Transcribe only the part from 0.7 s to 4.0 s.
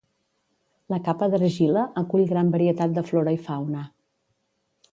La capa d'argila acull gran varietat de flora i fauna.